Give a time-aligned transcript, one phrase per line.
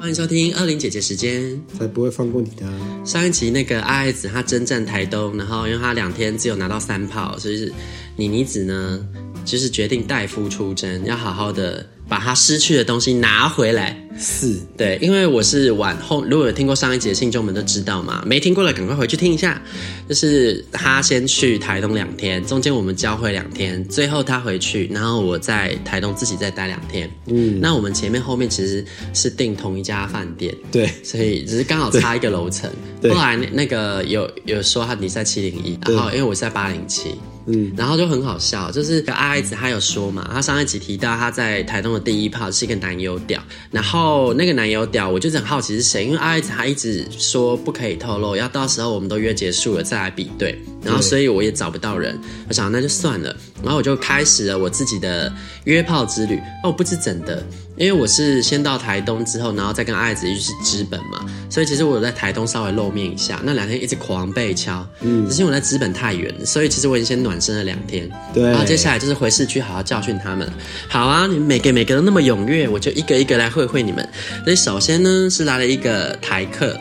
[0.00, 2.64] 欢迎收听二零姐姐时间，才不会放过你的。
[3.04, 7.70] 上一集那个阿爱子她征战台东，然后因为她两天只有拿到三炮，所以是
[8.16, 9.06] 妮妮子呢，
[9.44, 11.86] 就是决定代夫出征，要好好的。
[12.08, 19.60] 把她失去的东西拿回来，是对，因为我是晚后，如果有听过上一集的听众们都知道嘛，没听过的赶快回去听一下。
[20.08, 27.08] 就是他先去台东两天，中间我们交会两天，最后他回去，然后我在台东自己再待两天。
[27.26, 32.68] 嗯，那我们前面后面其实是订同一家饭店，对，所以只是刚好差一个楼层。
[33.04, 37.14] 后来那那个有有说他你在七零一，然后因为我是在八零七。
[37.46, 55.32] 嗯，然后就很好笑，就是阿爱子他有说嘛，他上一集提到他在台东的第一炮是一个男友屌，然后那个男友屌，我就很好奇是谁，因为阿爱子他一直说不可以透露，要到时候我们都约结束了再来比对，然后所以我也找不到人，我想那就算了，然后我就开始了我自己的
[55.64, 57.42] 约炮之旅，哦，不知怎的。
[57.76, 63.40] 因为我是先到台东之后，然后再跟爱子一起去知本嘛，所以其实我有在台东稍微露面一下。
[63.42, 68.06] 那两天一直狂被敲，嗯，只是我在知本太远，所以其实我已经先暖身了两天。
[68.34, 70.46] 对，然后接下来就是回市区好好教训他们。
[70.88, 74.06] 好啊，你们每个每个都那么踊跃，我就一个一个来会会你们。
[74.44, 76.78] 所以首先呢是来了一个台客。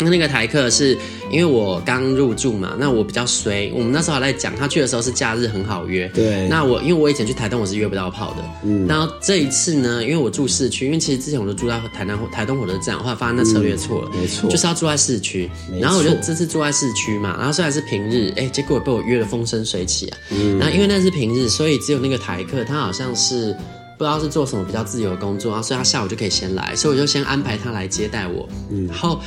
[0.00, 0.96] 那那个台客是
[1.30, 3.70] 因为我刚入住嘛，那我比较衰。
[3.74, 6.08] 我们那时候还在讲，他去的时候是假日很好约。
[6.14, 6.46] 对。
[6.48, 8.44] 那我因为我以前去台东我是约不到炮的。
[8.64, 8.86] 嗯。
[8.86, 14.10] 然后这一次呢，因为我住市区，因为其实之前我都住在台南台东火车站，后来发现那策略错了。
[14.14, 14.50] 嗯、没错。
[14.50, 15.50] 就是要住在市区。
[15.80, 20.18] 然后我就这次住在市区嘛，然后虽然是平日，哎，结果被我约的风生水起啊。
[20.30, 20.58] 嗯。
[20.58, 23.54] 然后因为那是平日，所以只有那个台客，他好像是。
[23.98, 28.48] 不知道是做什么比较自由的工作啊，所以他下午就可以先来，所以我就先安排他来接待我。
[28.70, 29.20] 嗯，然后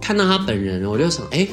[0.00, 1.46] 看到他本人，我就想，哎，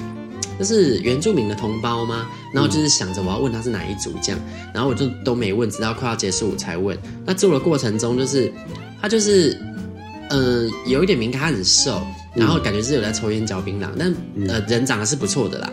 [0.58, 2.30] 这是原住民的同胞吗？
[2.54, 4.40] 然后就是想着我要问他是哪一族这样，
[4.74, 6.98] 然后我就都没问，直到快要结束我才问。
[7.26, 8.50] 那做的过程中，就是
[9.02, 9.52] 他就是，
[10.30, 12.02] 嗯、呃，有一点敏感，他很瘦，
[12.34, 14.16] 然后感觉是有在抽烟嚼槟榔，但
[14.48, 15.70] 呃人长得是不错的啦。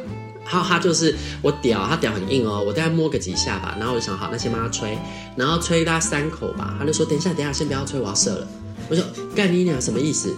[0.50, 4.98] 然后他就是我屌，他屌很硬哦，我大概摸个几下吧，然后我就想好，那先帮他吹，
[5.36, 8.48] 然后吹他三口吧，他就说等一下，等一下，先不要吹，我要射了。
[8.88, 9.04] 我说
[9.36, 10.34] 干你娘什么意思？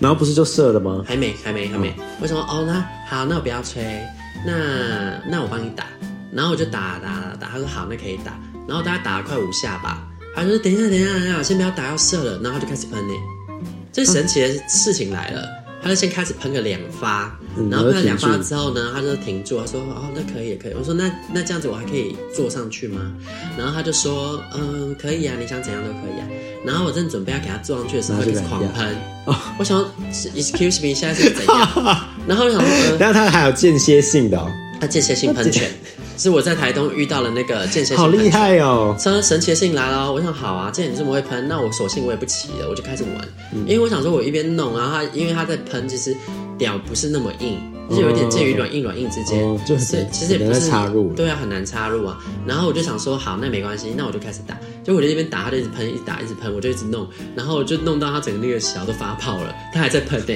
[0.00, 1.04] 然后不是就射了吗？
[1.06, 1.94] 还没，还没，还没。
[2.20, 2.40] 为什么？
[2.40, 3.84] 哦，那好，那我不要吹，
[4.44, 5.86] 那那我帮你打，
[6.32, 8.36] 然后我就打打打打，他说好，那可以打，
[8.66, 10.02] 然后大概打了快五下吧，
[10.34, 13.14] 他就说等一下，等一下，等一下，先不要打，要射了，然后他就开始喷呢。
[13.92, 15.48] 最神奇的事情来了。
[15.80, 17.30] 他就先开始喷个两发，
[17.70, 23.12] 然后喷了两发之后呢，他就停住，他说：“哦，那可以，也可以。”我说：“那那这样子我还可以坐上去吗？”
[23.56, 26.26] 然后他就说：“嗯，可以啊，你想怎样都可以啊。”
[26.64, 28.96] 然后我正准备要给他坐上去的时候，他开始狂喷。
[29.58, 29.88] 我想说
[30.34, 31.68] ，Excuse me，现在是怎样？
[32.26, 34.46] 然后我想说，然后他还有间歇性的，
[34.80, 35.70] 他间歇性喷泉。
[36.16, 38.94] 是我在台东遇到了那个间歇性，好厉害哦！
[38.98, 43.28] 超神奇的事情来了，我想好啊，既然你这么会喷，那我索性我也不骑了，我就开始玩。
[43.52, 46.16] 嗯、因为我想说，我一边弄，然后他因为它在喷，其实
[46.56, 47.58] 屌不是那么硬，
[47.90, 52.18] 就是有一点介于软硬软硬之间，哦、就是其实也不是插入，对啊，很难插入啊。
[52.46, 54.56] 然后我就想说，好，那没关系，那我就开始打。
[54.84, 60.34] 就我就一边打，他就一直喷，一直打，一直喷，我就一直弄，然后我就弄到他整个那个小都发泡了，他还在喷呢。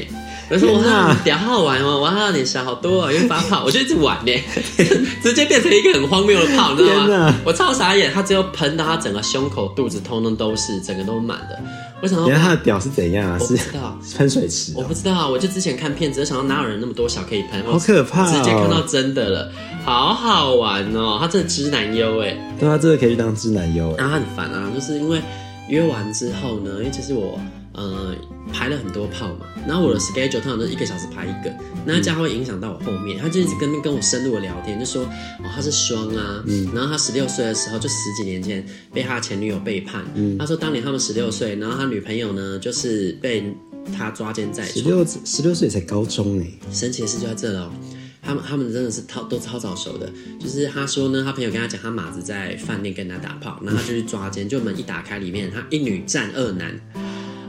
[0.51, 2.01] 我说哇，屌好玩哦！
[2.01, 4.33] 哇，你小好多哦，因为发泡，我就一直玩呢，
[5.23, 7.35] 直接变成一个很荒谬的泡，你知道吗？
[7.45, 11.59] 我超傻眼，他只有喷到他整个胸口、肚子，通通都是，整个都满的。
[12.01, 13.37] 我想说，他的屌是怎样啊？
[13.39, 14.73] 我不知道，喷水池？
[14.75, 18.25] 我不知道，我就之前看片子，想到哪有人那么多小可以喷，好可怕！
[18.27, 19.53] 直接看到真的了，
[19.85, 21.19] 好好玩哦！
[21.21, 23.97] 他真的知男优哎，对啊，真的可以去当知男优哎。
[23.99, 25.21] 然后他很烦啊，就是因为
[25.69, 27.39] 约完之后呢，因为其实我。
[27.79, 28.15] 呃，
[28.53, 31.55] 排了很多炮嘛，然后我的 schedule 通常都是一个小时排一个，
[31.87, 33.17] 那这样会影响到我后面。
[33.19, 43.55] 他就一直跟跟我深入的聊天，就说哦他是双啊，嗯，然后他十六岁的时候就十几年前被他前女友背叛，嗯，他说当年他们十六岁，然后他女朋友呢就是被
[43.97, 47.73] 他抓奸在床，十六十六岁才高中哎，神奇的事就在这了。
[48.21, 50.13] 他们他们真的是超都超早熟的。
[50.39, 56.79] 就是他说呢，他朋友跟他讲，他马子在饭店跟他打炮，然后他就去抓奸，就门一打开，里面他一女战二男。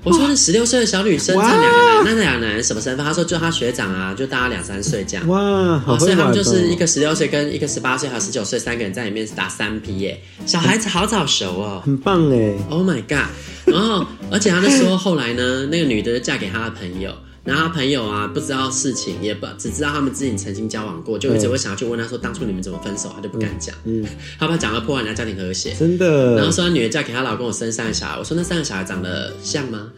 [0.04, 3.06] 我说是十六岁的小女生这两个男，那两个男人什么身份？
[3.06, 5.28] 他说就他学长啊，就大他两三岁这样。
[5.28, 13.28] 哇，好，所以他们就是一个十六岁跟一个十八岁还有十九岁三个人在里面打三 P 耶，小孩子好早熟哦，很棒哎，Oh my god！
[13.66, 17.13] 然后而且他就说后来呢，那个女的就嫁给他的朋友。
[17.50, 23.12] 然后他朋友啊，不知道事情，也不只知道他们自己曾经交往过，就一直会想要去问他说，当初你们怎么分手？
[23.16, 24.06] 他就不敢讲，嗯，
[24.38, 26.36] 他怕讲了破坏人家家庭和谐，真的。
[26.36, 29.92] 然后说他女儿嫁给他老公，我生三个小孩，我说那三个小孩长得像吗？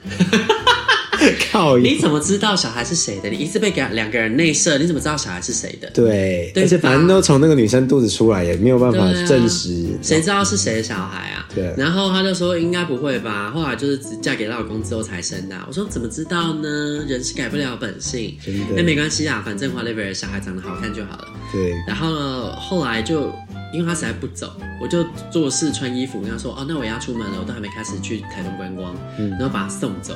[1.51, 1.77] 靠！
[1.77, 3.29] 你怎么知道小孩是谁的？
[3.29, 5.89] 你一直被给两个人内射，你怎么知道小孩是谁的？
[5.91, 11.47] 对，而且反正都从那个女生肚子出来，也没有办法证实，谁知道是谁的小孩啊？
[11.53, 11.73] 对。
[11.77, 15.55] 然后他就说应该不会吧，后来就是嫁给老公之后才生的。
[15.67, 17.05] 我说怎么知道呢？
[17.07, 18.35] 人是改不了本性，
[18.75, 21.27] 那没关系啊，反正华莱坞小孩长得好看就好了。
[21.51, 21.73] 对。
[21.87, 23.31] 然后呢，后来就
[23.73, 24.51] 因为他实在不走，
[24.81, 30.15] 我就做事穿衣服跟他说哦，那我要出门了，我都还没开始去台东观光，嗯，然后把他送走。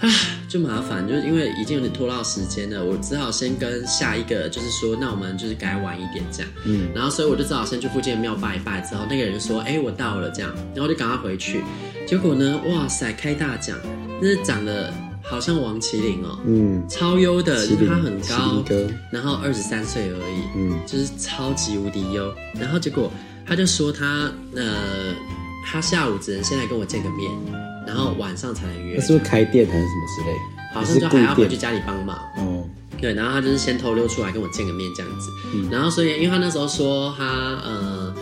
[0.00, 0.10] 唉，
[0.46, 6.52] 就麻烦，就是因为已经有点拖到时间了，我只好先跟下一个，就是说，那我们就是改晚一点这样。
[6.64, 11.64] 嗯，然后所以我就只好先去附近的庙拜一拜，之后那个人就说，哎、欸，我到了这样，然后就赶快回去。
[12.06, 13.78] 结果呢，哇塞，开大奖，
[14.20, 18.62] 那是长得好像王麒麟哦，嗯，超优的，就是他很高，
[19.10, 22.32] 然后二十三岁而已，嗯，就是超级无敌优。
[22.60, 23.10] 然后结果
[23.46, 25.14] 他就说他呃，
[25.64, 27.30] 他下午只能先来跟我见个面。
[27.86, 28.96] 然后晚上才能约。
[28.96, 30.36] 他是不是开店还是什么之类？
[30.74, 32.16] 好像就还要回去家里帮忙。
[32.36, 32.68] 哦，
[33.00, 35.30] 对，然后他就是先偷溜出来跟我见个面这样子。
[35.54, 37.24] 嗯，然后所以因为他那时候说他
[37.64, 38.14] 呃，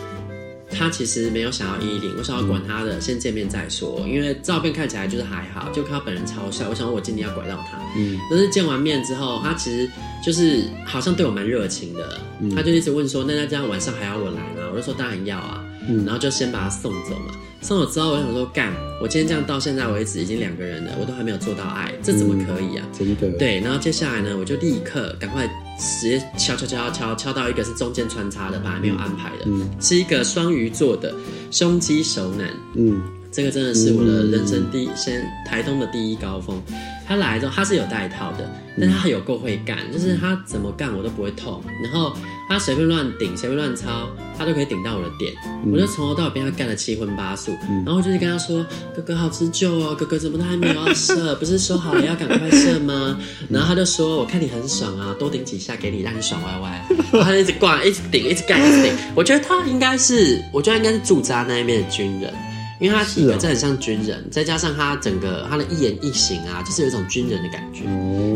[0.71, 4.05] 他其实没有想要一零，我想要管他的，嗯，先见面再说。
[4.07, 7.77] 因为照片看起来就是还好，就看他本人超帅，我想我今天要拐到他。
[7.97, 9.89] 嗯，但是见完面之后，他其实
[10.23, 14.69] 就是好像对我蛮热情的，嗯，他就一直问说，那那这样晚上还要我来吗？
[14.71, 15.61] 我就说当然要啊。
[15.87, 17.33] 嗯，然后就先把他送走嘛。
[17.65, 18.71] 送了之后，我想说干，
[19.01, 22.85] 我今天这样到现在为止已经两个人了，我都还没有做到爱，这怎么可以啊？
[22.93, 23.27] 真的。
[23.39, 25.47] 对，然后接下来呢，我就立刻赶快
[25.79, 31.11] 直接敲敲敲敲敲到一个是中间穿插的，本来没有安排的，嗯，是一个双鱼座的
[31.49, 32.47] 胸肌熟男。
[32.75, 33.01] 嗯，
[33.35, 36.57] 这个真的是我的人生第一，先台东的第一高峰。
[37.05, 38.49] 他来之后，他是有带套的，
[38.79, 42.15] 但他有够会干，就是他怎么干我都不会痛，然后
[42.47, 45.33] 他随便乱顶，随便乱抄，他都可以顶到我的点，
[45.65, 48.65] 嗯、我就从头到尾被他干了七荤八素，嗯、然后就是跟他说
[48.95, 51.35] ：“哥哥好持久哦，哥哥怎么都还没有要射？
[51.35, 53.19] 不是说好了要赶快射吗？”
[53.51, 58.93] 然后他就说：“我看你很爽啊，多顶几下给你，让你爽歪歪。”然后他就一直挂，一直顶，一直干，一直顶。
[59.13, 62.33] 我觉得他应该是，我觉得应该是驻扎那一面的军人。
[62.79, 67.83] 因为他体格真的很像军人，再加上他整个他的一言一行啊，就是有一种军人的感觉，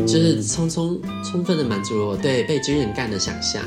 [0.05, 3.61] 就是充充充分的满足了我对被军人干的想象，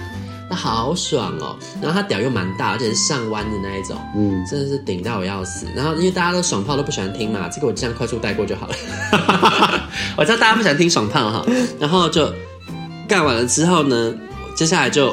[0.48, 1.56] 那好爽哦。
[1.80, 5.66] 然后他屌又蛮大，而且是上弯的那一种，嗯，真的是顶到我要死。
[5.76, 8.74] 然后因为大家都爽炮都不喜欢听嘛，这个我就这样快速带过就好了。
[10.16, 11.46] 我知道大家不喜欢听爽炮哈，
[11.78, 12.32] 然后就
[13.06, 14.14] 干完了之后呢，
[14.54, 15.12] 接下来就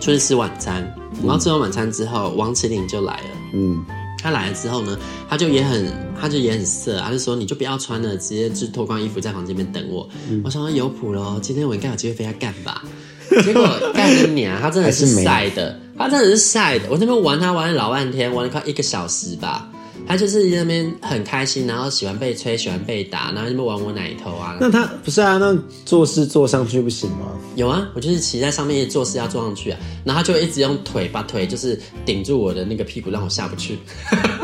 [0.00, 0.82] 出去吃晚餐，
[1.22, 3.84] 然后吃完晚餐之后，王麒麟就来了，嗯。
[4.22, 4.96] 他来了之后呢，
[5.28, 10.08] 他就也很，他就也很色，他就说你就不要穿了，直接就脱光衣服在房间里面等我。
[10.30, 12.84] 嗯、我想说有谱喽，今天我应该有机会被他干吧？
[13.44, 16.88] 结果干了娘，他真的是晒的，他真的是晒的。
[16.90, 19.68] 我那边玩他玩了老半天，玩了快一个小时吧。
[20.12, 24.54] 他就是那边很开心，然后喜欢被吹，喜欢被打，然后那边玩我奶头啊。
[24.60, 25.38] 那他不是啊？
[25.38, 27.28] 那做事坐上去不行吗？
[27.56, 29.78] 有啊，我就是骑在上面，做事要坐上去啊。
[30.04, 33.78] 然后他就一直用腿把腿就是顶住我的那个屁股，让我下不去。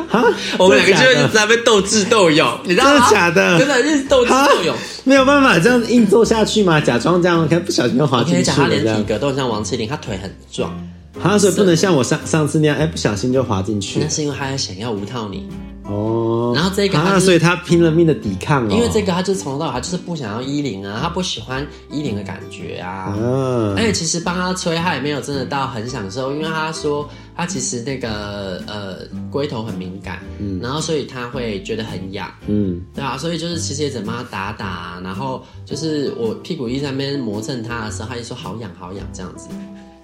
[0.08, 0.24] 哈，
[0.58, 2.92] 我们两个就一直在那边斗智斗勇，你知道吗？
[2.92, 3.58] 真的假的？
[3.60, 6.80] 真的，就是斗智斗勇，没有办法这样硬坐下去嘛？
[6.80, 8.56] 假装这样，看不小心就滑进去了。
[8.56, 10.74] 他连体格都很像王麒麟，他腿很壮。
[11.22, 14.00] 他所以不能像我上上次那样，哎，不小心就滑进去。
[14.00, 15.48] 那是因为他想要无套你。
[15.90, 18.68] 哦，然后这个他、啊，所以他拼了命的抵抗哦。
[18.70, 23.16] 因为这个，他就是从头到尾，他就是不想要衣领啊，他不喜欢衣领的感觉啊。
[23.18, 28.98] 嗯，而且其实帮他吹，他也没有真的到很享受，因为他说他其实那个呃
[29.30, 39.48] 龟头很敏感，嗯，然后所以他会觉得很痒，嗯，对啊，所以就是其实也只帮他打打，然后就是我屁股一在那边磨蹭他的时候，他就说好痒好痒这样子。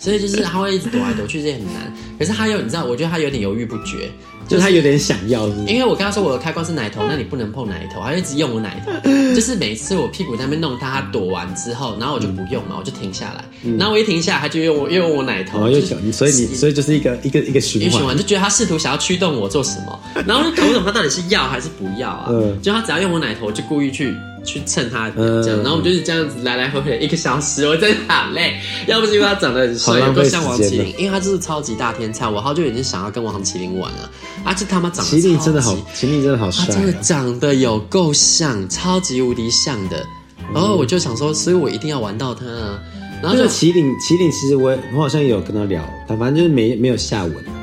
[0.04, 1.90] 所以就是他会一直躲来躲去，这也很难。
[2.18, 4.10] 可是他又，你知道，我觉得他有点犹豫不决，
[4.46, 5.48] 就是他有点想要。
[5.66, 8.92] 因为我跟他说我的开关是奶头，那你不能碰奶头，他就一直用我奶头。
[9.34, 13.42] 就是每次我屁股在那边弄他，他躲完之后，然后我就不用嘛，我就停下来。
[13.78, 15.58] 然后我一停下来，他就用我又用我奶头。
[15.58, 15.80] 然后又
[16.12, 22.26] 所以你所以就是一个一个一个循环，就觉得他试图想要驱动我做什么，然后就搞不懂他到底是要还是不要啊？
[22.28, 24.14] 嗯，就他只要用我奶头，就故意去。
[24.44, 28.60] 去蹭他的这样，然后我们就是这样子来来回回一个小时，我真的好累。
[28.86, 34.10] 要不是因为他长得很帅，有多像王麒麟，因为他就是超级大天才，我好久已经想要跟王麒麟玩了。
[34.44, 40.04] 啊，这他妈长得麒麟真的好，麒麟真的好帅，他真的长得有够像，超级无敌像的。
[40.52, 42.78] 然后我就想说，所以我一定要玩到他啊。
[43.22, 47.53] 然后就麒麟，麒麟其实我我好像也有跟他聊，但反正就是没没有下文。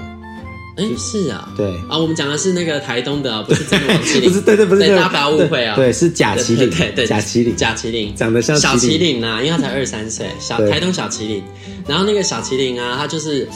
[0.77, 1.67] 哎，是啊，对。
[1.89, 11.43] 啊，我们讲的是那个台东的，不是真的王麒麟， 不是，对对，不是，大家不要误会啊，对，是假麒麟，对对，假麒麟，假麒麟，长得像小麒麟呐，因为他才 二十三岁，小台东小麒麟，
[11.87, 13.47] 然后那个小麒麟啊，他就是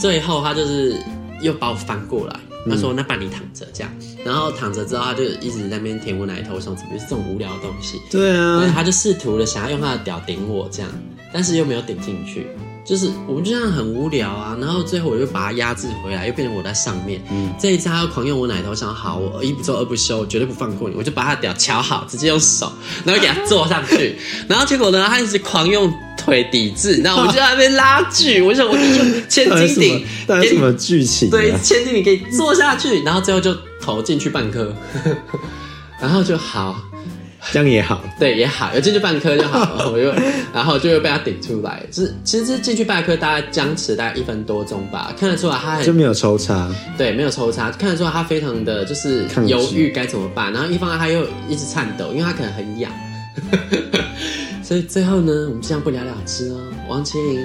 [0.00, 0.94] 最后他就是
[1.42, 2.36] 又把我翻过来，
[2.68, 3.90] 他说那把你躺着这样，
[4.24, 10.90] 然后躺着之后他就一直在那边舔我奶头，什么什么，这种无聊的东西，对啊，他就试图的想要用他的屌顶我这样，
[11.32, 12.46] 但是又没有顶进去。
[12.88, 17.22] 就是我们就这样很无聊啊，然后最后我就把它压制回来，又变成我在上面。
[17.30, 20.96] 嗯，这一次他要狂用我奶头，想好我一不做二不休，绝对不放过你。
[20.96, 22.72] 我就把他屌敲好，直接用手，
[23.04, 24.16] 然后给他坐上去。
[24.48, 28.40] 然后结果呢，他一直狂用腿抵制，然后我就在那边拉锯。
[28.40, 28.82] 我想我就
[29.28, 31.28] 千斤顶，那什么剧情？
[31.28, 34.74] 对，千斤顶可以坐下去，然后最后就投进去半颗，
[36.00, 36.74] 然后就好。
[37.52, 39.90] 这样也好，对，也好，有进去半颗就好了。
[39.92, 40.12] 我又，
[40.52, 41.82] 然后就又被他顶出来。
[41.90, 50.52] 是，其实这进去半颗大概僵持大概一分多钟吧，看得出来他很就没有抽插，对，没有抽插，看得出来他非常的就是犹豫该怎么办。
[50.52, 52.92] 然后一方面他又一直颤抖，因为他可能很痒。
[54.62, 56.60] 所以最后呢，我们这样不了了之哦。
[56.88, 57.40] 王麒麟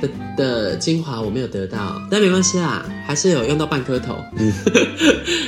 [0.00, 4.16] 的的精华我没有得到，但没关系啦，还是有用到半颗头。
[4.36, 4.52] 嗯，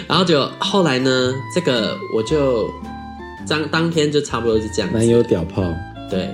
[0.08, 2.68] 然后就后来呢，这个我就。
[3.49, 5.62] 当当天就差不多是这样子，男友屌炮，
[6.11, 6.28] 对，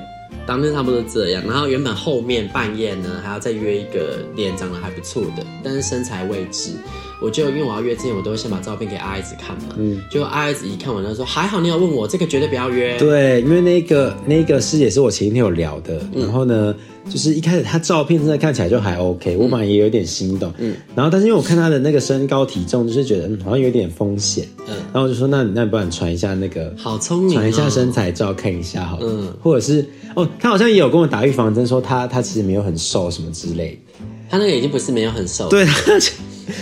[0.47, 1.43] 当天差不多是这样。
[1.47, 6.73] 然后原本后面半夜呢，还要再约一个脸长得还不错的，但是身材未知。
[7.21, 9.75] 我就因为我要约之前，我都会先把照片给阿姨子看嘛。
[9.77, 12.97] 嗯，就阿姨子一看完，他说还好你有问我，这个绝对不要约。
[12.99, 16.75] 对，因为那个那个是也是我前一天有聊的，嗯、然后呢。
[17.07, 35.99] 就是一开始他照片真的看起来就还 OK，我本来也有点心动，嗯，然后但是因为我看他的那个身高体重，就是觉得嗯好像有点风险，嗯，然后我就说那你那你不然传一下那个好聪明，传一下身材照看一下好了，嗯，或者是哦他好像也有跟我打预防针说他他其实没有很瘦什么之类的，他那个已经不是没有很瘦，对，他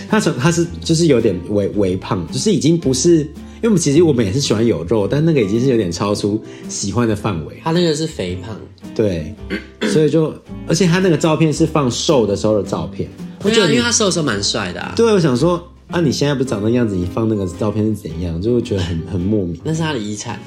[0.08, 8.56] 他从他是就是有点微微胖，就是已经不是，因为我们其实我们也是喜欢有肉，但那个已经是有点超出喜欢的范围，他那个是肥胖。
[8.94, 9.34] 对，
[9.88, 10.34] 所以就，
[10.66, 13.08] 而且他那个照片是放瘦的时候的照片，
[13.42, 14.92] 我觉得因为他瘦的时候蛮帅的啊。
[14.94, 18.40] 对，我想说啊，你现在不长那样子，你放那个照片是怎样？
[18.42, 19.58] 就会觉得很很莫名。
[19.64, 20.38] 那是他的遗产。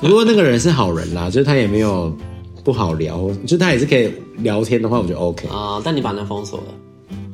[0.00, 2.14] 不过那个人是好人啦，就是他也没有
[2.62, 5.80] 不好聊，就他也是可以聊天的话，我觉得 OK 啊。
[5.82, 6.64] 但你把那封锁了。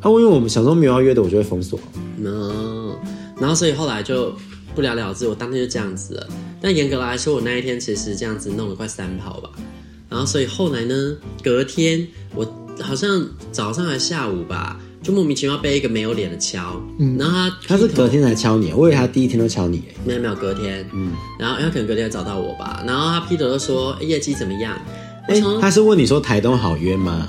[0.02, 1.78] 啊，因为我们想说没有要约的，我就会封锁。
[2.22, 2.94] 嗯，
[3.40, 4.34] 然后所以后来就
[4.74, 6.28] 不了了之，我当天就这样子了。
[6.60, 9.48] 但严格来说，我那一天其实这样子弄了快三跑吧。
[10.08, 11.16] 然后，所以后来呢？
[11.42, 12.46] 隔天我
[12.80, 16.80] 好像早上还下午吧，就莫名其妙被一个没有脸的敲。
[16.98, 19.82] 嗯，然后他他是隔天才敲你，我以为他第一天都敲你。
[20.04, 20.84] 没有没有，隔天。
[20.92, 22.82] 嗯，然后他可能隔天找到我吧。
[22.86, 24.76] 然后他 Peter 就说业绩怎么样？
[25.28, 27.28] 哎，他是问你说台东好约吗？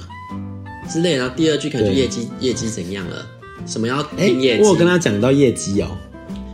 [0.89, 1.15] 之类。
[1.15, 3.25] 然后第二句可能就业绩业绩怎样了？
[3.65, 4.63] 什么要拼业绩？
[4.63, 5.97] 我有跟他讲到业绩哦。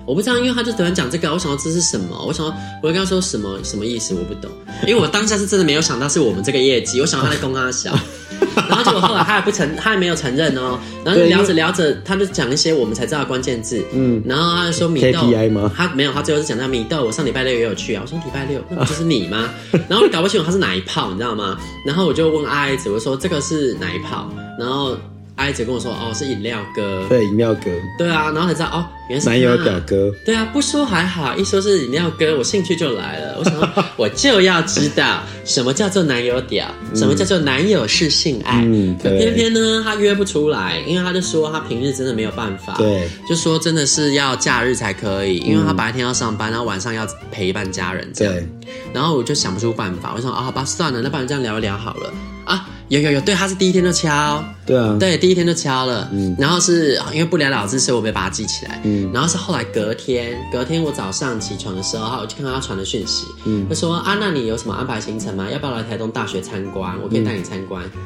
[0.06, 2.26] 我不知道，因为他就突然讲这个，我想要这是什么？
[2.26, 4.16] 我想要，我就跟他说什么什么意思？
[4.16, 4.50] 我不懂，
[4.88, 7.96] 因为我当下是真的没有想到是我们这个业绩，我想他在攻他小，
[8.56, 10.80] 然后结果后来他还不承，他还没有承认哦。
[11.04, 15.72] 然后就聊着聊着，他就讲一些我们才知道的关键字，嗯，然后他就说米豆，KPI 吗？
[15.76, 17.04] 他没有，他最后是讲到米豆。
[17.06, 19.50] 我上礼拜六也有去啊，我说礼拜六那不就是你吗？
[19.88, 21.58] 然后我搞不清楚他是哪一炮，你知道吗？
[21.86, 24.30] 然后我就问阿爱子，我说这个是哪一炮？
[24.60, 24.98] 然后。
[25.40, 27.72] 阿姨姐跟我说：“哦，是饮料哥。”对，饮料哥。
[27.98, 30.14] 对啊，然后才知道哦，原来是男友表哥。
[30.26, 33.38] 对啊，不说还好，一说是饮料哥，我兴趣就来了。
[33.40, 38.62] 我想说，我就要知道什么叫做男友屌，什么叫做男友是性爱。
[38.66, 42.74] 嗯，可偏偏呢，他约不出来，因为他就说他平日真的没有办法。
[42.78, 48.34] 对，就说真的是要假日才可以，因为他白天要上班，然后晚上要陪伴家人这样。
[48.34, 48.46] 对。
[48.94, 52.12] 然后我就想不出办法，我想啊，好吧，算了，那不然这样聊一聊好了
[52.44, 52.68] 啊。
[52.90, 65.48] 有有有，对，他是第一天就敲，对啊，对，第一天就敲了，嗯，然后是因为不了了之，所以我没把它记起来，嗯，然后是后来隔天，隔天我早上起床的时候，我就看到他传的讯息，嗯，他说啊，那你有什么安排行程吗？
[65.52, 66.94] 要不要来台东大学参观？
[67.02, 67.84] 我可以带你参观。
[67.86, 68.02] 嗯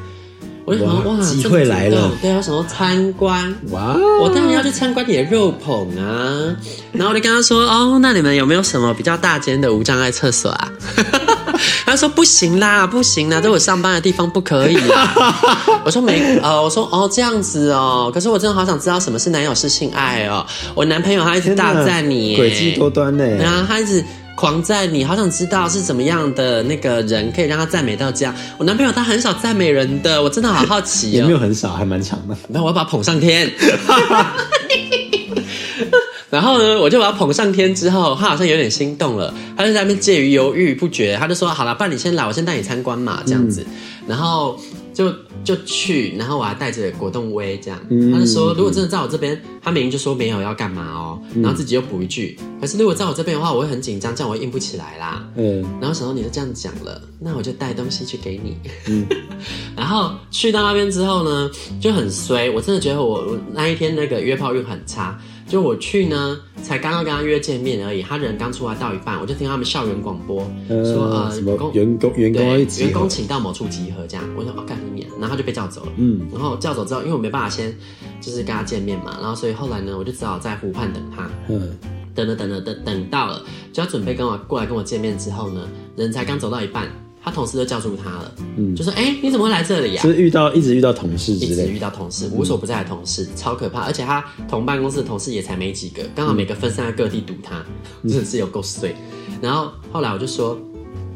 [0.66, 6.56] 我就想哇，机会来了，对啊，什么参观，哇，我当然要去参观你的肉捧啊。
[6.90, 10.72] 然后我就跟他说，哦，那你们有没有什么比较大间的无障碍厕所啊？
[11.86, 15.14] 他说不行啦，不行啦，在我上班的地方不可以啦。
[15.84, 20.44] 我说没，呃，我说哦这样子哦，可是我真的好想知道什么是男友是性爱哦。
[20.74, 23.24] 我男朋友他一直大赞你，诡计多端呢。
[23.36, 24.04] 然后他一直。
[24.36, 28.34] 狂赞你，好想知道是怎么样的那个人可以让他赞美到这样。
[28.58, 31.12] 我男朋友他很少赞美人的，我真的好好奇哦。
[31.18, 32.36] 也没有很少，还蛮长的。
[32.48, 33.48] 那我要把他捧上天。
[36.34, 43.64] 然后呢，我就把他捧上天之后，他好像有点心动了，他就在那边介于犹豫不决，他就说：“好了，不然你先来，我先带你参观嘛，这样子。
[43.68, 43.74] 嗯”
[44.08, 44.58] 然后
[44.92, 45.12] 就
[45.44, 58.58] 就去，然后我还带着果冻威这样，嗯、他就说：“如果真的在我这边，他明明就说没有要干嘛哦，然后自己又补一句，嗯、可是如果在我这边的话，我会很紧张，这样我会硬不起来啦。”嗯，然后想到你都这样讲了，那我就带东西去给你。
[58.88, 59.06] 嗯，
[59.76, 61.48] 然后去到那边之后呢，
[61.80, 65.16] 就很衰，我真的觉得我我那一天那个约炮运很差。
[65.46, 77.76] 就我去呢，才刚刚跟他约见面而已，他人刚出来到一半，我就听他们校园广播说呃，什么员工员工员工请到某处集合这样，我说哦干你娘，然后他就被叫走了，嗯，然后叫走之后，因为我没办法先
[78.20, 81.76] 就是跟他见面嘛，然后所以后来呢，我就只好在湖畔等他，嗯，
[82.14, 86.88] 等了等了等等到了，就要准备跟我过来跟我见面之后呢，人才刚走到一半。
[87.24, 93.80] 他同事都叫住他了，嗯，就说：“哎、欸，你怎么会来这里呀、啊？”就是遇到一直遇到同事之类，一直遇到同事，无所不在的同事，嗯、超可怕。
[93.80, 97.64] 而且他同办公室的同事也才没几个，刚好每个分散在各地堵他，
[98.02, 98.94] 嗯、真的是有够碎。
[99.40, 100.58] 然后后来我就说：“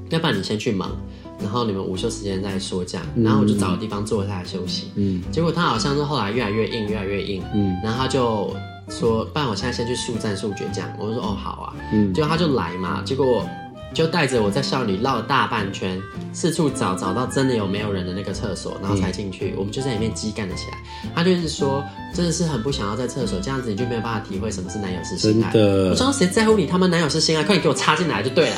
[0.08, 0.96] 要不然你先去忙，
[1.42, 3.06] 然后你们午休时间再说这样。
[3.14, 4.84] 嗯”然后我就找个地方坐下来休息。
[4.94, 7.42] 嗯，结果他好像是后来越来越硬，越来越硬。
[7.54, 8.56] 嗯，然后他就
[8.88, 13.46] 说：“不然我现在先去速战速决这样。”我就说：“哦，好啊。”嗯，结果他就来嘛，结果。
[13.94, 16.00] 就带着我在校里绕了大半圈，
[16.32, 19.50] 四处找，找到真的有没有人的那个厕所，然后才进去。
[19.50, 20.78] 嗯、我们就在里面激干了起来。
[21.14, 25.52] 他就是说，真的是很不想要在厕所，这样子你就没有办法体会什么是男友是心爱。
[25.52, 27.42] 真的，我说谁在乎你他妈男友是心爱？
[27.42, 28.56] 快点给我插进来就对了。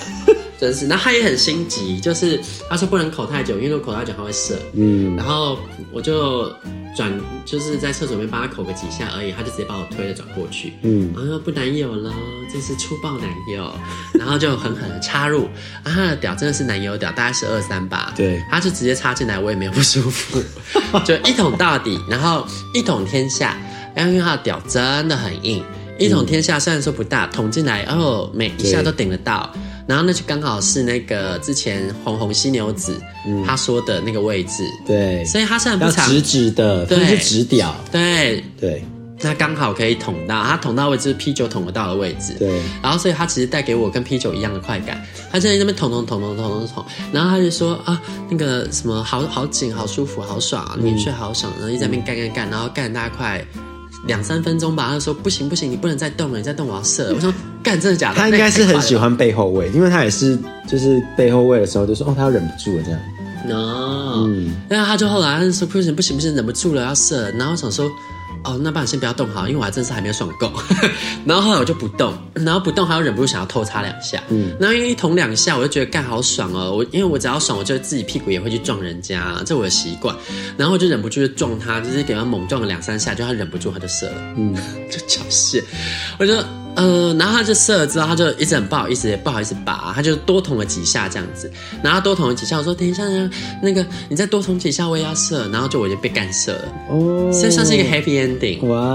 [0.60, 2.38] 真是，那他也很心急，就是
[2.68, 4.58] 他说不能口太久，因为如果口太久他会射。
[4.74, 5.58] 嗯，然后
[5.90, 6.52] 我就
[6.94, 7.10] 转，
[7.46, 10.74] 就是在厕所里面帮他口个几下而已，他就直接把我推了转过去。
[10.82, 12.12] 嗯，然后不男友了，
[12.52, 13.72] 这是粗暴男友，
[14.12, 15.44] 然后就狠狠的插入，
[15.82, 18.12] 啊，他的屌真的是男友屌，大概是二三吧。
[18.14, 20.42] 对，他就直接插进来，我也没有不舒服，
[21.06, 23.56] 就一捅到底，然后一捅天下，
[23.94, 25.64] 然后因为他的屌真的很硬，
[25.98, 29.50] 一捅天下虽然说不大，捅进来，哦，每一下都顶得到。
[29.90, 32.96] 然后那就刚好是那个之前红红犀牛子
[33.44, 38.44] 他说的那个位置，对，所以他虽然不长，直直的，对，是直屌，对。
[38.60, 38.84] 对，
[39.20, 48.00] 那刚好可以捅到，他捅到位置是 P 九捅得到的位置，对，然后所以他其实带给我跟 P 九一样的快感，他在那边捅捅捅捅捅捅捅，然后他就说啊，
[48.30, 53.44] 那个什么好好紧，好舒服，好爽啊，你睡好爽，然后一直在那边干干干，然后干大快。
[54.06, 57.14] 两三分钟吧，他说不行不行，你不能再动了，你再动我要射了。
[57.14, 57.32] 我说
[57.62, 58.16] 干，真的假的？
[58.16, 63.00] 他应该是很喜欢背后位，因为他也是就是背后位的时候就说哦，他要忍不住了这样。
[63.50, 67.90] 哦，嗯，然后他就后来他说不行不行不行，忍不住了要射，然后想说。
[68.44, 70.52] 哦，那不然先不要动好，因为我还真是还没有爽够。
[71.26, 74.22] 然后后来我就不动，然后不动，还要忍不住想要偷擦两下。
[74.28, 76.74] 嗯，然后因为一捅两下，我就觉得干好爽哦。
[76.76, 80.14] 我因为我只要爽，我就自己屁股也会去撞人家，这我的习惯。
[80.56, 84.16] 然后我就忍不住就撞他，就是给他猛撞了两三下，就他忍不住他就射了。
[84.36, 84.54] 嗯，
[84.90, 85.62] 就缴械。
[86.18, 86.34] 我就。
[86.76, 91.50] 呃，然后他就射了之后，他就一直很不好意思，也不好意思拔，他就多捅了几下这样子。
[91.82, 93.02] 然后多捅了几下，我说等一下，
[93.62, 95.48] 那个你再多捅几下，我也要射。
[95.48, 98.64] 然后就我就被干射了，哦，所以算是一个 happy ending。
[98.66, 98.94] 哇，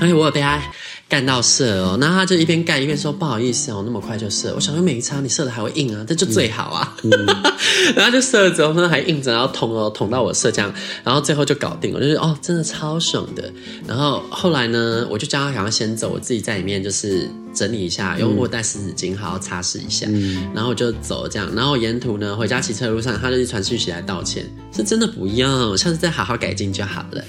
[0.00, 0.60] 而 且我有被他。
[1.08, 4.52] 干到射哦，然后他就一边干一边说不好意思哦，那么快就射。
[4.54, 6.94] 我想说没差，你射的还会硬啊，这就最好啊。
[7.02, 7.26] 嗯嗯、
[7.96, 10.70] 然后就射了之后呢，还硬着，然后捅哦捅到我射这样，
[11.02, 13.50] 然后最后就搞定了，就是哦真的超爽的。
[13.86, 21.50] 然后后来呢，我就叫他赶快先走，我自己在里面就是整理一下，用我带湿纸巾好好擦拭一下，嗯、然后我就走这样。
[21.54, 24.44] 然后沿途呢回家骑车的路上，他就传讯息来道歉，
[24.76, 27.24] 是真的不用，下次再好好改进就好了。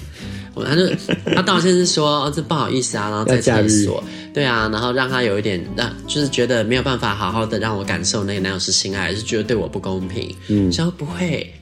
[0.64, 0.82] 他就
[1.34, 10.34] 他道歉是说，哦，这不好意思啊，然后在厕所，对啊，然后让他有一点让就是觉得没有办法好好的让我感受那个男友是心爱，还是觉得对我不公平。
[10.48, 11.52] 嗯，说不会，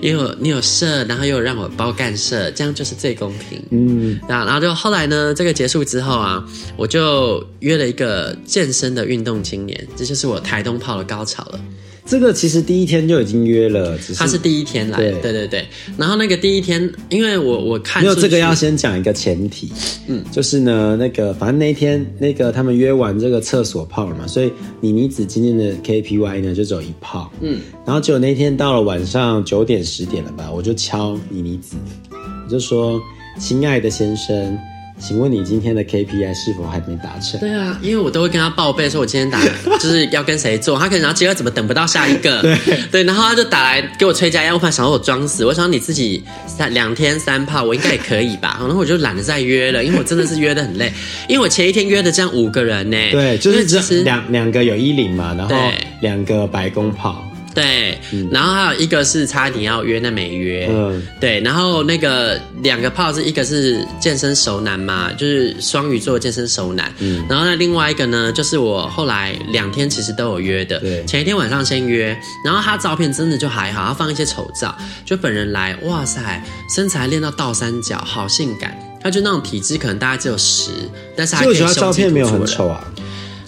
[0.00, 3.62] 因为你有射，然后又有让我包干射，这样就是最公平。
[3.70, 6.44] 嗯，然后然后就后来呢，这个结束之后啊，
[6.76, 11.60] 我就约了一个健身的运动青年，这就是我台东泡的高潮了。
[12.08, 15.66] 这个其实第一天就已经约了，只是他是第一天来，对对对对。
[15.98, 19.70] 然后那个第一天，因为我我看没有这个要先讲一个前提，
[20.06, 31.76] 嗯，就是呢，那个反正那天那个他们约完这个厕所泡了嘛，所以你妮子今天的 KPY 呢就只有一泡，嗯，然后结果那天到了晚上九点十点了吧，我就敲你妮子，
[32.10, 32.98] 我就说，
[33.38, 34.58] 亲爱的先生。
[35.00, 37.38] 请问你今天的 KPI 是否还没达成？
[37.40, 39.40] 对啊，因为我都会跟他报备说，我今天打
[39.78, 42.42] 就是要跟谁做，他可能然后结果怎么等不到下一个？
[42.42, 42.58] 对
[42.90, 48.56] 对，然后他就打来给我催加压，我怕想说我装死，我想你自己三两天三炮，我应该也可以吧？
[48.60, 50.92] 然后我就懒得再约了，因为我真的是约的很累，
[51.28, 55.56] 因为我前一天约的这样五个人呢，对，就是其实两两个有衣领嘛，然后
[56.00, 57.24] 两个白宫炮。
[57.58, 57.98] 对，
[58.30, 60.68] 然后还有一个是差点要约，那没约。
[60.70, 66.92] 嗯，对，然后那个两个炮是一个是健身熟男嘛，就是双鱼座健身熟男。
[66.98, 70.78] 嗯，然后那另外一个呢，就是我后来两天其实都有约的。
[70.78, 76.42] 对，前一天晚上先约，然后他照片真的就还好，他放一些丑照，就本人来，哇塞，
[76.74, 78.78] 身材练到倒三角，好性感。
[79.00, 80.70] 他就那种体质可能大概只有十，
[81.16, 81.80] 但是还可以胸肌突出。
[81.80, 82.84] 照片没有很丑啊。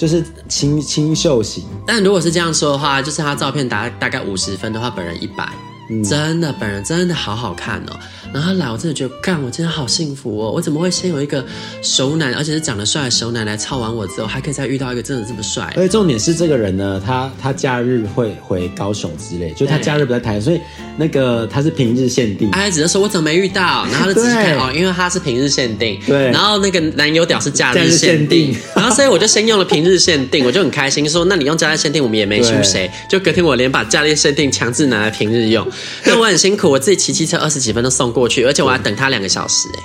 [0.00, 5.46] 就是清清秀型，但如果是这样说的话，就是他照片打大概五十分的话，本人一百。
[5.90, 7.98] 嗯、真的，本人真的好好看哦。
[8.32, 10.52] 然后他来，我真的觉得，干，我真的好幸福哦。
[10.52, 11.44] 我怎么会先有一个
[11.82, 15.72] 熟男，而且是长得帅的熟男来操完我之后，还可以再遇到一个真的这么帅？
[15.76, 20.60] 而且重点是，这个人呢，他他假日会回高雄之类，就他假日不在台湾，所以
[20.96, 22.52] 那个他是平日限定。
[22.52, 26.00] 他只是说我怎么没遇到，然后他就仔细看 哦，因为他是平日限定。
[26.06, 26.30] 对。
[26.30, 32.88] 然后那个男友屌是假日限定， 然后所以我就先用了平日限定， 我就很开心，说那你用假日限定，我们也没输谁。
[33.08, 35.66] 就隔天我连把假日限定强制拿来平日用，
[36.04, 36.70] 但我很辛苦。
[36.70, 39.82] 我自己骑机车二十几分钟送过去，而且我还等他两个小时，哎，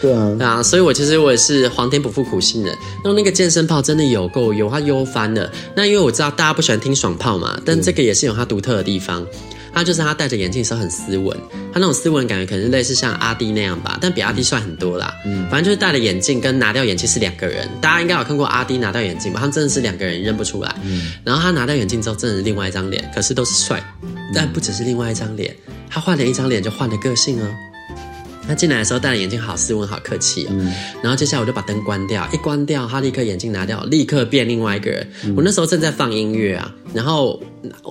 [0.00, 2.76] 对啊，对啊，所以我其实我也是皇天不负苦心人。
[3.04, 5.50] 那那个健身炮真的有够有，它悠翻了。
[5.74, 9.26] 那因为我知道大家不喜欢听爽炮嘛，但这个也是有它独特的地方。
[9.76, 11.38] 他就是他戴着眼镜的时候很斯文，
[11.70, 15.14] 他那种斯文感觉可能是类似像阿弟那样吧，但比阿弟帅很多啦。
[15.26, 17.68] 嗯，反正就是戴了眼镜跟拿掉眼镜是两个人。
[17.78, 19.40] 大家应该有看过阿弟拿掉眼镜吧？
[19.40, 20.74] 他真的是两个人认不出来。
[20.82, 23.84] 嗯，然后他拿掉眼镜之后，真的是另外一张脸，可是都是帅，
[24.34, 25.54] 但不只是另外一张脸。
[25.90, 27.46] 他换了一张脸，就换了个性哦。
[28.46, 30.50] 他进来的时候戴了眼镜，好斯文，好客气哦。
[30.52, 35.08] 嗯、然后接下来我就把灯关掉，一关掉，他立刻眼镜拿掉，立刻变另外一个人。
[35.24, 37.42] 嗯、我那时候正在放音乐啊，然后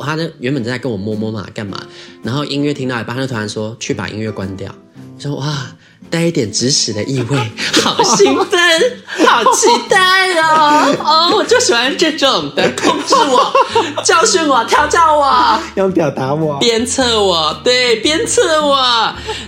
[0.01, 1.81] 他呢原本正在跟我摸摸嘛，干嘛？
[2.23, 4.73] 然后音乐听到一半，他就突然说：“去把音乐关掉。”
[5.17, 5.75] 我说：“哇。”
[6.09, 7.37] 带一点指使的意味，
[7.83, 8.59] 好兴奋，
[9.27, 10.95] 好期待哦！
[11.03, 13.53] 哦，我就喜欢这种的，控制我、
[14.03, 18.77] 教训我、调教我，要表达我、鞭策我，对，鞭策我。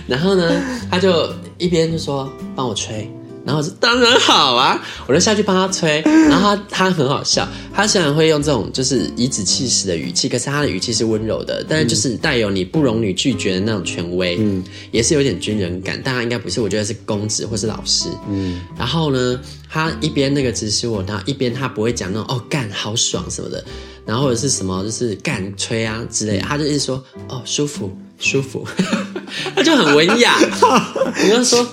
[0.06, 0.50] 然后呢，
[0.90, 3.10] 他就一边就说：“帮我吹。”
[3.48, 6.02] 然后我说当然好啊，我就下去帮他吹。
[6.28, 15.98] 然后他他很好笑，他虽然会用这种就是颐指气使的语气，可是他的语气是温柔的，但是就是带有你不容你拒绝的那种权威，嗯，也是有点军人感。
[16.04, 18.60] 但他应该不是，我觉得是公子或是老师，嗯。
[18.76, 23.64] 然后呢，他一边那个指使我，然后一边他不会讲那种哦干好爽什么的，
[24.04, 28.66] 然后或者是什么就是干吹啊之类的，他就一直说哦舒服舒服，
[29.56, 30.38] 他就很文雅。
[31.24, 31.66] 你要说。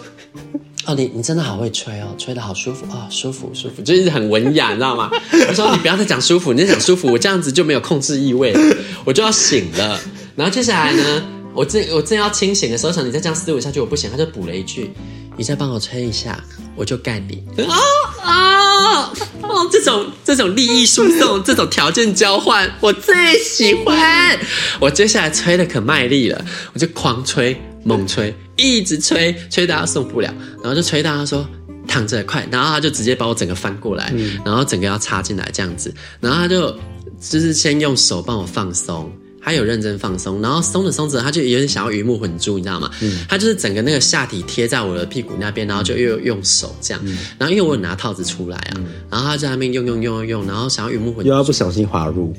[0.85, 5.09] 哦，你你真的好会吹哦，吹得好舒服哦，舒服舒服，就一直很文雅，你知道吗？
[5.49, 9.99] 我说你不要再讲舒服，你再讲舒服，我这样子就没有控制意味了，我就要醒了。
[10.35, 14.91] 然后接下来呢，我正我正要清醒的时候，想你再这样思维下去我不行，他就补了一句
[15.37, 16.39] ：“你再帮我吹一下，
[16.75, 17.75] 我就干你。”啊
[18.23, 24.37] 啊哦，这种这种利益输送，这种条件交换，我最喜欢。
[24.79, 27.59] 我接下来吹的可卖力了，我就狂吹。
[27.87, 31.47] 猛吹，一直吹，吹到他受不了，然后就吹到他说
[31.87, 36.71] 躺着快，然后他就直接把我整个翻过来，嗯、然后整个要插进来这样子，然后他就
[37.19, 42.89] 就是先用手帮我放松，他有认真放松，然后松着松着，他就有点想要鱼目混珠，你知道吗？
[43.01, 52.33] 嗯、他就是整个那个下体贴在我的屁股那边，然后就又用手这样，嗯、然后因为我有拿套子出来啊，嗯、然后他在那边用用用用用，然后想要鱼目混珠，又要不小心滑入。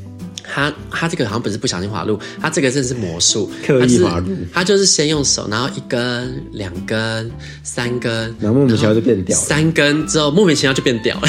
[0.52, 4.36] 他他这个好像不是不小心滑入，他这个真的是魔术， 刻意滑入。
[4.52, 7.30] 他就是先用手，然后一根、两根、
[7.62, 9.44] 三根，然后莫名其妙就变掉了。
[9.44, 11.28] 三根之后莫名其妙就变掉了。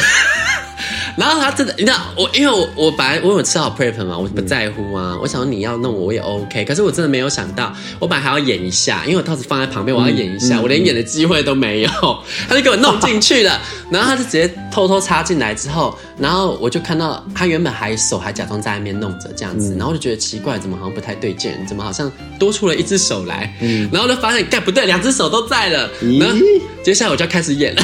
[1.18, 5.14] 然后他真的，你知道我，因为我我本来我有吃好 prep 嘛，我不在乎啊。
[5.14, 6.64] 嗯、我想说你要弄我，我也 OK。
[6.64, 11.90] 可是我真的没有想到，我本来还要演一下，因为我套子放在旁边，我要演一下，我连演的机会都没有。
[12.48, 23.52] 他就给我弄进去了， 然后他就直接偷偷插进来之后，然后我就看到他原本还手还假装在那边弄着这样子，嗯、然后我就觉得奇怪，怎么好像不太对劲，怎么好像多出了一只手来？
[23.60, 25.90] 嗯、然后就发现，干不对，两只手都在了。
[26.04, 26.38] 咦然后
[26.84, 27.82] 接下来我就要开始演了。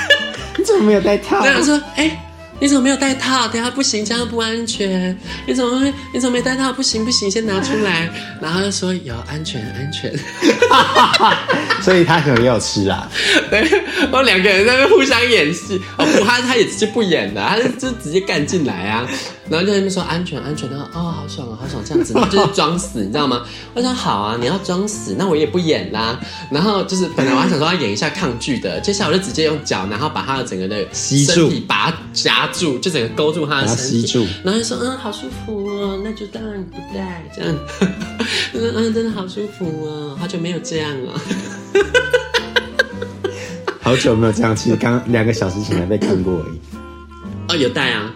[0.56, 1.42] 你怎么没有带套？
[1.42, 2.18] 对，他说，哎、欸。
[2.60, 3.48] 你怎么没有带套？
[3.48, 5.16] 等下不行，这样不安全。
[5.46, 5.92] 你怎么会？
[6.12, 6.72] 你怎么没带套？
[6.72, 8.08] 不行不行，先拿出来。
[8.40, 10.12] 然后他就说有安全安全。
[11.82, 13.10] 所以他可能也有吃啊。
[13.48, 13.66] 对，
[14.12, 15.80] 我们两个人在那互相演戏。
[15.96, 19.06] 哦不，他他也直接不演的，他就就直接干进来啊。
[19.50, 23.44] 然后就在那边说安全安全，然后哦好爽啊好爽这样子，然后就是装死，你知道吗？
[23.74, 26.18] 我想好啊，你要装死，那我也不演啦。
[26.50, 34.26] 然后就是本来我还想说要演一下抗拒的，接下来我就直接用脚，然后把他的整个的身体把它夹住，就整个勾住他的身体，吸住。
[34.44, 37.56] 然后就说嗯好舒服哦，那就当然不带这样。
[37.80, 41.20] 嗯嗯，真的好舒服哦，好久没有这样了。
[43.82, 46.60] 好久没有这样，其实刚两个小时前还被看过而已。
[47.48, 48.12] 哦，有带啊。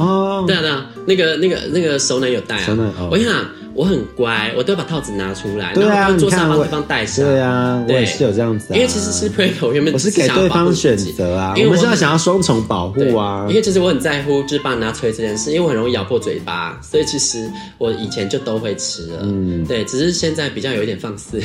[0.00, 2.62] 哦，对啊对啊，那个那个那个熟男有带啊。
[2.66, 3.08] 熟男哦。
[3.10, 3.34] 我跟你讲，
[3.74, 7.24] 我很乖，我都把套子拿出来，对啊，坐沙发地方带上。
[7.24, 8.76] 对啊，我也是有这样子啊。
[8.76, 13.46] 因为其实是 Prego，我原本我是给对方选择啊，因为我们是要想要双重保护啊。
[13.48, 19.20] 因为其实我很在乎，就是帮人家吹这件事，因为我很容易咬破嘴巴，所以其实我以前就都会吃了。
[19.22, 21.40] 嗯，对，只是现在比较有一点放肆。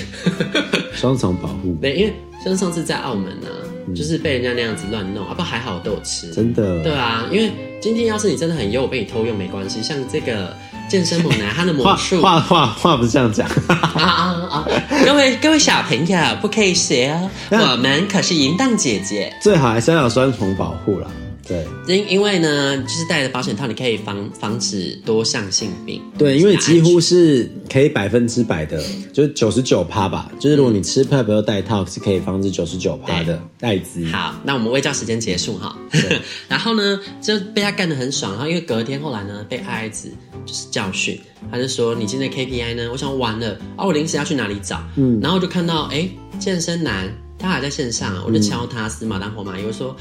[0.93, 1.77] 双重保护。
[1.81, 2.13] 对，因为
[2.43, 3.47] 像上次在澳门呢，
[3.93, 6.31] 就是被人家那样子乱弄，啊不还好我都有吃。
[6.31, 6.81] 真的。
[6.81, 7.51] 对啊，因为。
[7.81, 9.83] 今天要是你真的很优，我被你偷用没关系。
[9.83, 10.57] 像这个
[10.89, 14.03] 健身猛男，他的魔术话话话不是这样讲啊啊
[14.49, 14.67] 啊！
[15.05, 19.31] 各位各位小朋友不可以学哦，我们可是淫荡姐姐。
[19.39, 21.07] 最好还是要有双重保护啦。
[21.47, 26.01] 对，因因为呢，就是带着保险套，你可以防防止多项性病。
[26.17, 30.31] 对，因为几乎是可以百分之百的，就是九十九趴吧。
[30.39, 34.03] 就是如果你吃 PrEP 又带套，是可以防止九十九趴的艾滋。
[34.07, 35.77] 好，那我们微教时间结束哈。
[36.49, 38.31] 然后呢，就被他干得很爽。
[38.33, 40.09] 然后因为隔天后来呢，被爱爱子
[40.47, 41.19] 就是教训，
[41.51, 44.83] 他就说你今天 KPI 呢，我想完了啊，我临时要去哪里找？
[44.95, 47.07] 嗯，然后就看到哎、欸，健身男。
[47.45, 49.95] 他还在线上，我就敲他，死马当活马医，我说：“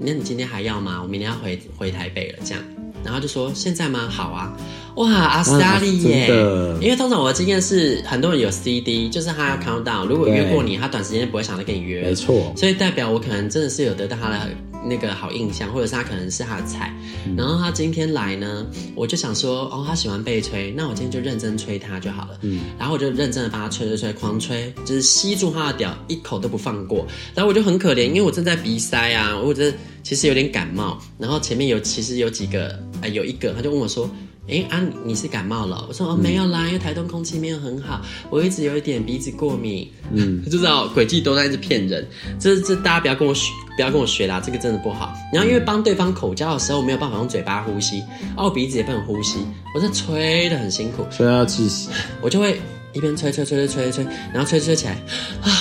[0.00, 1.00] 那你今天还要吗？
[1.00, 2.64] 我明天要回回台北了。”这样，
[3.04, 4.08] 然后就说：“现在吗？
[4.10, 4.56] 好啊。”
[4.98, 6.26] 哇，阿斯达利耶！
[6.80, 12.52] 因为通常我的经验是，很多人有 CD，就是他要 count down，如果约过你，他短时间不会想着跟你约，没错。
[12.56, 14.50] 所以代表我可能真的是有得到他的
[14.84, 16.92] 那个好印象，或者是他可能是他的菜。
[17.24, 22.30] 嗯、然后他今天来呢，我就想说，哦，他喜欢被吹，那我今天就认真吹他就好了。
[22.42, 22.58] 嗯。
[22.76, 27.06] 然后我就认真的帮他吹吹吹，狂吹，就是吸住他的屌，一口都不放过。
[27.36, 31.00] 然后我就很可怜，因为我正在鼻塞啊，我这其实有点感冒。
[31.18, 34.10] 然后前面有其实有几个，呃，有一个他就问我说。
[34.48, 35.84] 哎啊，你是感冒了？
[35.88, 39.88] 我说哦，没有啦，因为台东空气没有很好，我一直有一点鼻子过敏。
[40.10, 42.06] 嗯， 就知道诡计多端，一直骗人。
[42.40, 45.12] 这这大家不要跟我学，不要跟我学啦，这个真的不好。
[45.32, 48.00] 然后因为帮对方口交的时候，我没有办法用嘴巴呼吸，
[48.34, 49.38] 啊，我鼻子也不能呼吸，
[49.74, 51.90] 我在吹的很辛苦，所以要气息。
[52.22, 52.58] 我就会
[52.94, 54.92] 一边吹吹吹吹吹吹，然后吹吹起来，
[55.42, 55.52] 啊 啊，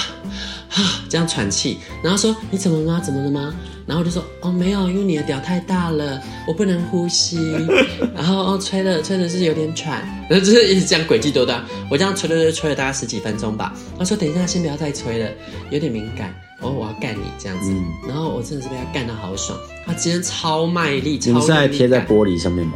[1.10, 3.02] 这样喘气，然后说你怎么了吗？
[3.04, 3.54] 怎么了吗？
[3.86, 7.38] 然后我就说哦，没有，因为你的屌太大了，我不能呼吸。
[8.14, 11.64] 然后哦，吹的吹的是有点喘，然后就是一直这样诡计多端。
[11.90, 13.74] 我这样吹吹吹吹了大概十几分钟吧。
[13.98, 15.30] 他说等一下，先不要再吹了，
[15.72, 16.34] 有点敏感。
[16.60, 17.72] 哦，我要干你这样子。
[17.72, 19.58] 嗯、然后我真的是被他干得好爽。
[19.86, 21.40] 他今天超卖力，超卖力。
[21.40, 22.74] 你是在贴在玻璃上面吗？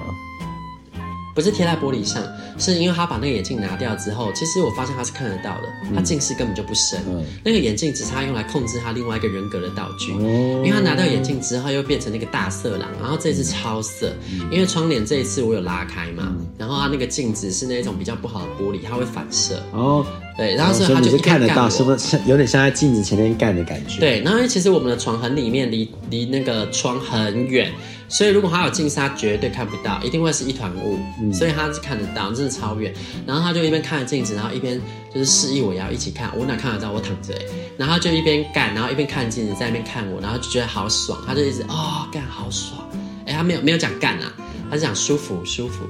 [1.33, 2.23] 不是贴在玻璃上。
[2.61, 6.99] 是因为他把那个眼镜拿掉之后，其实我发现他是看得到的，他近视根本就不深。
[7.07, 10.13] 嗯、那个眼镜只是他用来控制他另外一个人格的道具。
[10.19, 14.13] 嗯、因为他拿掉眼镜之后，又变成那个大色狼，然后这次超色。
[14.31, 19.61] 嗯、因为窗帘这一次我有拉开嘛，嗯、然后他那个镜子是那种比较不好的玻璃，它会反射。
[19.73, 20.05] 哦，
[20.37, 23.99] 对，然后所以他就看得到，是不是有点像在镜子前面干的感觉？
[23.99, 27.71] 对，然后其实我们的床很里面，离离那个窗很远。
[28.11, 30.99] 所以如果他有近视，他绝对看不到，一定会是一团雾。
[31.21, 32.93] 嗯、所以他是看得到，真的超远。
[33.25, 34.79] 然后他就一边看着镜子，然后一边
[35.15, 36.29] 就是示意我要一起看。
[36.37, 36.91] 我哪看得到？
[36.91, 37.33] 我躺着。
[37.77, 41.17] 然后就一边干，然后一边看镜子，在那边看我，然后就觉得好爽。
[41.25, 42.85] 他就一直哦干好爽。
[43.25, 44.33] 哎，他没有没有讲干啊，
[44.69, 45.85] 他是讲舒服舒服。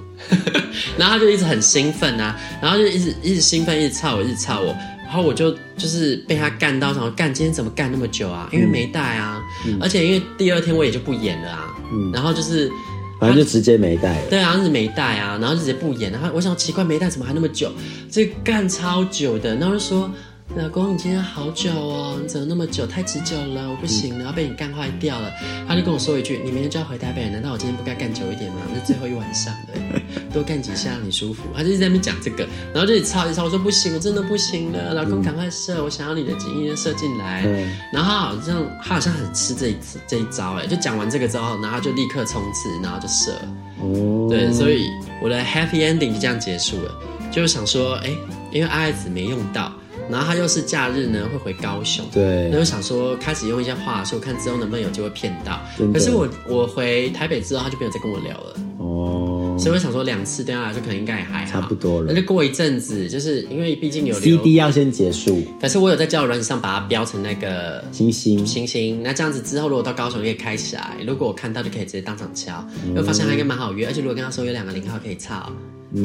[0.97, 4.67] 然后他就一直很兴奋啊，然后就一直一直兴奋，一直操我，一直操我。
[5.05, 8.47] 然后我就就是被他干到，想说干今天怎么干那么久啊？
[8.53, 11.75] 因为没带啊，嗯、而且因为第二天我也就不演了啊。
[11.91, 12.71] 嗯，然后就是，
[13.19, 14.29] 反正就直接没带了。
[14.29, 16.11] 对啊，是没带啊，然后就直接不演。
[16.11, 17.71] 然后我想奇怪，没带怎么还那么久？
[18.09, 19.55] 这干超久的。
[19.55, 20.11] 然后就说。
[20.53, 22.85] 老公，你今天好久哦，你怎么那么久？
[22.85, 25.31] 太持久了，我不行了，要被你干坏掉了。
[25.65, 28.57] 他就跟我说一句：“你明天就要回台北，难道我今天不该干久一点吗？
[28.73, 29.73] 那最后一晚上的，
[30.33, 33.45] 多干几下让你舒服。”他就在那边讲这个，然后就一直吵一吵。
[33.45, 37.43] 我说不行，我真的不行了，老公赶快射，我想要你的精液射进来。
[37.45, 43.31] 嗯、然后他好像他好像很吃这一这一招，哎，就讲完这个之后，然后就立刻冲刺，然后就射。
[43.79, 44.89] 哦，对，所以
[45.23, 46.93] 我的 happy ending 就这样结束了。
[47.31, 48.09] 就是想说，哎，
[48.51, 49.71] 因为爱爱子没用到。
[50.11, 52.05] 然后他又是假日呢，会回高雄。
[52.11, 55.59] 对，那就想说开始用一些话术，看之后能不能有机会骗到。
[55.93, 58.55] 可是我我回台北之后，他就没有再跟我聊了。
[58.79, 59.57] 哦。
[59.59, 62.07] 所以我想说两次对他来说可能应该也还好，差不多了。
[62.09, 65.43] 那就过一阵子，就是因为毕竟有 CD 要先结束。
[65.61, 69.03] 可是我有在交友软件上把它标成那个星星星星。
[69.03, 75.51] 那这样子之后，如果到高雄也开起来，如果我看到就可以直接当场敲，因为发现他应该蛮好约，而且如果跟他说有两个零号可以操，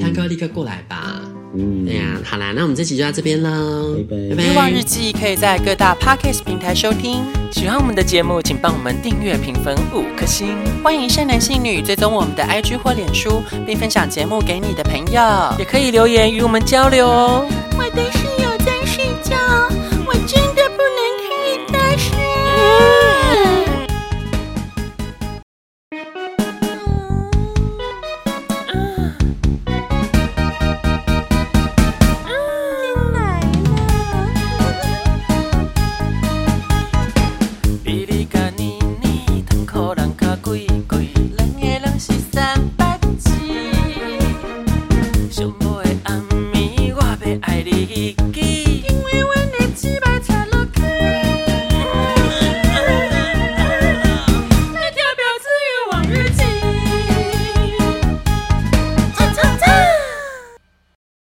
[0.01, 1.21] 他哥立刻过来吧。
[1.55, 4.45] 嗯，对呀，好啦，那我们这期就到这边喽，拜拜。
[4.45, 7.23] 欲望日记可以在各大 Podcast 平台收听。
[7.51, 10.49] 喜欢我们的节目，请帮我们订阅、评分五颗星。
[10.83, 17.47] 欢迎善男信女追踪我们的 IG 或脸书，并分享节目给你的朋友，也可以留言与我们交流哦。
[17.79, 18.03] 我的